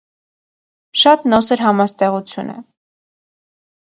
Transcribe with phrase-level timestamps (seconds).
[1.01, 2.57] Շատ նոսր համաստեղություն է։